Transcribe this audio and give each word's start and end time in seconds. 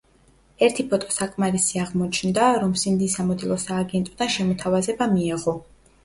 ერთი 0.67 0.83
ფოტო 0.91 1.09
საკმარისი 1.15 1.81
აღმოჩნდა, 1.83 2.47
რომ 2.63 2.73
სინდის 2.83 3.17
სამოდელო 3.17 3.57
სააგენტოდან 3.65 4.33
შემოთავაზება 4.37 5.09
მიეღო. 5.13 5.55